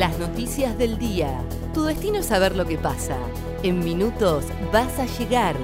Las 0.00 0.18
noticias 0.18 0.78
del 0.78 0.96
día. 0.96 1.42
Tu 1.74 1.84
destino 1.84 2.20
es 2.20 2.24
saber 2.24 2.56
lo 2.56 2.64
que 2.64 2.78
pasa. 2.78 3.18
En 3.62 3.80
minutos 3.80 4.46
vas 4.72 4.98
a 4.98 5.04
llegar. 5.04 5.54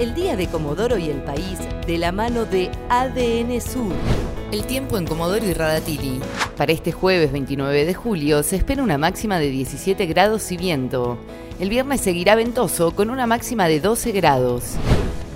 El 0.00 0.12
día 0.12 0.34
de 0.34 0.48
Comodoro 0.48 0.98
y 0.98 1.08
el 1.08 1.22
país 1.22 1.60
de 1.86 1.96
la 1.96 2.10
mano 2.10 2.46
de 2.46 2.68
ADN 2.88 3.60
Sur. 3.60 3.92
El 4.50 4.66
tiempo 4.66 4.98
en 4.98 5.06
Comodoro 5.06 5.46
y 5.46 5.52
Radatili. 5.52 6.18
Para 6.56 6.72
este 6.72 6.90
jueves 6.90 7.30
29 7.30 7.84
de 7.84 7.94
julio 7.94 8.42
se 8.42 8.56
espera 8.56 8.82
una 8.82 8.98
máxima 8.98 9.38
de 9.38 9.50
17 9.50 10.04
grados 10.06 10.50
y 10.50 10.56
viento. 10.56 11.16
El 11.60 11.68
viernes 11.68 12.00
seguirá 12.00 12.34
ventoso 12.34 12.90
con 12.90 13.08
una 13.08 13.28
máxima 13.28 13.68
de 13.68 13.78
12 13.78 14.10
grados. 14.10 14.64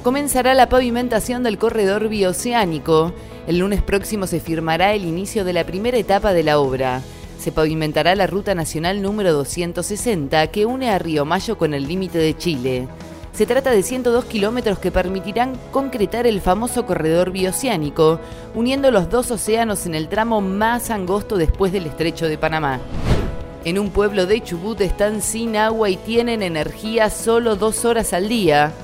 Comenzará 0.02 0.54
la 0.54 0.68
pavimentación 0.68 1.44
del 1.44 1.56
corredor 1.56 2.08
bioceánico. 2.08 3.12
El 3.46 3.58
lunes 3.58 3.80
próximo 3.80 4.26
se 4.26 4.40
firmará 4.40 4.92
el 4.92 5.04
inicio 5.04 5.44
de 5.44 5.52
la 5.52 5.64
primera 5.64 5.98
etapa 5.98 6.32
de 6.32 6.42
la 6.42 6.58
obra. 6.58 7.00
Se 7.40 7.52
pavimentará 7.52 8.14
la 8.14 8.26
ruta 8.26 8.54
nacional 8.54 9.00
número 9.00 9.32
260 9.32 10.48
que 10.48 10.66
une 10.66 10.90
a 10.90 10.98
Río 10.98 11.24
Mayo 11.24 11.56
con 11.56 11.72
el 11.72 11.88
límite 11.88 12.18
de 12.18 12.36
Chile. 12.36 12.86
Se 13.32 13.46
trata 13.46 13.70
de 13.70 13.82
102 13.82 14.26
kilómetros 14.26 14.78
que 14.78 14.90
permitirán 14.90 15.54
concretar 15.70 16.26
el 16.26 16.42
famoso 16.42 16.84
corredor 16.84 17.30
bioceánico, 17.30 18.20
uniendo 18.54 18.90
los 18.90 19.08
dos 19.08 19.30
océanos 19.30 19.86
en 19.86 19.94
el 19.94 20.08
tramo 20.08 20.42
más 20.42 20.90
angosto 20.90 21.38
después 21.38 21.72
del 21.72 21.86
estrecho 21.86 22.28
de 22.28 22.36
Panamá. 22.36 22.78
En 23.64 23.78
un 23.78 23.88
pueblo 23.88 24.26
de 24.26 24.42
Chubut 24.42 24.78
están 24.82 25.22
sin 25.22 25.56
agua 25.56 25.88
y 25.88 25.96
tienen 25.96 26.42
energía 26.42 27.08
solo 27.08 27.56
dos 27.56 27.86
horas 27.86 28.12
al 28.12 28.28
día. 28.28 28.74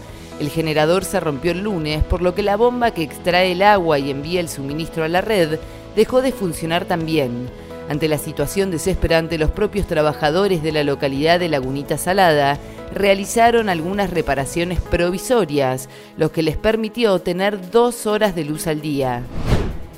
El 0.41 0.49
generador 0.49 1.05
se 1.05 1.21
rompió 1.21 1.51
el 1.51 1.61
lunes, 1.61 2.03
por 2.05 2.23
lo 2.23 2.35
que 2.35 2.43
la 2.43 2.57
bomba 2.57 2.93
que 2.93 3.03
extrae 3.03 3.53
el 3.53 3.61
agua 3.61 3.99
y 3.99 4.11
envía 4.11 4.41
el 4.41 4.49
suministro 4.49 5.05
a 5.05 5.09
la 5.09 5.21
red 5.21 5.59
dejó 5.95 6.23
de 6.23 6.33
funcionar 6.33 6.87
también. 6.87 7.51
Ante 7.89 8.09
la 8.09 8.19
situación 8.19 8.73
desesperante, 8.73 9.39
los 9.39 9.51
propios 9.51 9.87
trabajadores 9.87 10.63
de 10.63 10.73
la 10.73 10.83
localidad 10.83 11.39
de 11.39 11.49
Lagunita 11.49 11.99
Salada 11.99 12.59
realizaron 12.93 13.69
algunas 13.69 14.11
reparaciones 14.11 14.81
provisorias, 14.81 15.89
lo 16.17 16.33
que 16.33 16.43
les 16.43 16.57
permitió 16.57 17.19
tener 17.21 17.71
dos 17.71 18.07
horas 18.07 18.35
de 18.35 18.45
luz 18.45 18.67
al 18.67 18.81
día. 18.81 19.23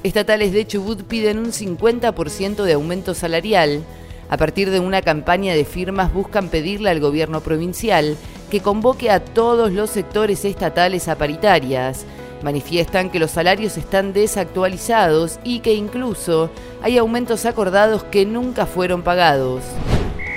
Estatales 0.03 0.53
de 0.53 0.67
Chubut 0.67 1.03
piden 1.03 1.39
un 1.39 1.53
50% 1.53 2.63
de 2.63 2.75
aumento 2.75 3.15
salarial. 3.15 3.83
A 4.29 4.37
partir 4.37 4.71
de 4.71 4.81
una 4.81 5.01
campaña 5.01 5.55
de 5.55 5.65
firmas 5.65 6.13
buscan 6.13 6.51
pedirle 6.51 6.91
al 6.91 7.01
gobierno 7.01 7.41
provincial 7.41 8.17
que 8.51 8.61
convoque 8.61 9.11
a 9.11 9.21
todos 9.21 9.73
los 9.73 9.89
sectores 9.89 10.45
estatales 10.45 11.09
a 11.09 11.17
paritarias. 11.17 12.05
Manifiestan 12.43 13.11
que 13.11 13.19
los 13.19 13.33
salarios 13.33 13.77
están 13.77 14.13
desactualizados 14.13 15.41
y 15.43 15.61
que 15.61 15.75
incluso 15.75 16.51
hay 16.83 16.99
aumentos 16.99 17.47
acordados 17.47 18.05
que 18.05 18.25
nunca 18.25 18.67
fueron 18.67 19.03
pagados. 19.03 19.65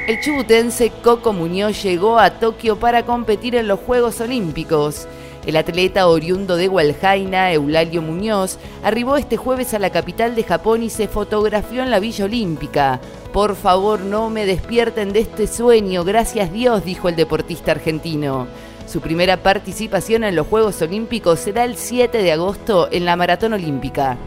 El 0.07 0.19
chubutense 0.19 0.91
Coco 1.03 1.31
Muñoz 1.31 1.83
llegó 1.83 2.17
a 2.17 2.31
Tokio 2.31 2.79
para 2.79 3.05
competir 3.05 3.55
en 3.55 3.67
los 3.67 3.79
Juegos 3.79 4.19
Olímpicos. 4.19 5.07
El 5.45 5.55
atleta 5.55 6.07
oriundo 6.07 6.55
de 6.55 6.67
Hualjaina, 6.67 7.51
Eulalio 7.53 8.01
Muñoz, 8.01 8.57
arribó 8.83 9.17
este 9.17 9.37
jueves 9.37 9.73
a 9.73 9.79
la 9.79 9.89
capital 9.89 10.35
de 10.35 10.43
Japón 10.43 10.83
y 10.83 10.89
se 10.89 11.07
fotografió 11.07 11.81
en 11.83 11.91
la 11.91 11.99
Villa 11.99 12.25
Olímpica. 12.25 12.99
Por 13.31 13.55
favor, 13.55 14.01
no 14.01 14.29
me 14.29 14.45
despierten 14.45 15.13
de 15.13 15.21
este 15.21 15.47
sueño, 15.47 16.03
gracias 16.03 16.51
Dios, 16.51 16.83
dijo 16.83 17.07
el 17.07 17.15
deportista 17.15 17.71
argentino. 17.71 18.47
Su 18.91 18.99
primera 18.99 19.37
participación 19.37 20.25
en 20.25 20.35
los 20.35 20.47
Juegos 20.47 20.81
Olímpicos 20.81 21.39
será 21.39 21.63
el 21.63 21.77
7 21.77 22.17
de 22.17 22.33
agosto 22.33 22.89
en 22.91 23.05
la 23.05 23.15
Maratón 23.15 23.53
Olímpica. 23.53 24.17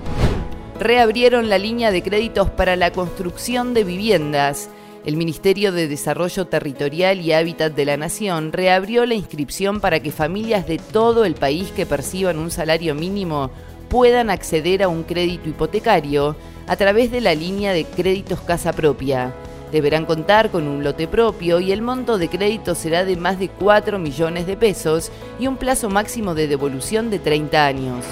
Reabrieron 0.81 1.51
la 1.51 1.59
línea 1.59 1.91
de 1.91 2.03
créditos 2.03 2.49
para 2.49 2.75
la 2.75 2.91
construcción 2.91 3.75
de 3.75 3.85
viviendas. 3.85 4.71
El 5.05 5.19
Ministerio 5.19 5.71
de 5.71 5.87
Desarrollo 5.87 6.47
Territorial 6.47 7.21
y 7.21 7.35
Hábitat 7.35 7.75
de 7.75 7.85
la 7.85 7.99
Nación 7.99 8.53
reabrió 8.53 9.05
la 9.05 9.13
inscripción 9.13 9.83
para 9.83 10.01
que 10.01 10.11
familias 10.11 10.67
de 10.67 10.79
todo 10.79 11.27
el 11.27 11.35
país 11.35 11.71
que 11.71 11.85
perciban 11.85 12.39
un 12.39 12.51
salario 12.51 12.95
mínimo 12.95 13.51
puedan 13.91 14.31
acceder 14.31 14.83
a 14.83 14.89
un 14.89 15.03
crédito 15.03 15.47
hipotecario 15.47 16.37
a 16.67 16.77
través 16.77 17.11
de 17.11 17.21
la 17.21 17.35
línea 17.35 17.75
de 17.75 17.85
créditos 17.85 18.41
casa 18.41 18.73
propia. 18.73 19.35
Deberán 19.73 20.07
contar 20.07 20.51
con 20.51 20.69
un 20.69 20.85
lote 20.85 21.09
propio 21.09 21.61
y 21.61 21.73
el 21.73 21.83
monto 21.83 22.19
de 22.19 22.29
crédito 22.29 22.75
será 22.75 23.05
de 23.05 23.17
más 23.17 23.39
de 23.39 23.49
4 23.49 23.99
millones 23.99 24.47
de 24.47 24.57
pesos 24.57 25.11
y 25.39 25.47
un 25.47 25.57
plazo 25.57 25.91
máximo 25.91 26.35
de 26.35 26.47
devolución 26.47 27.11
de 27.11 27.19
30 27.19 27.67
años. 27.67 28.05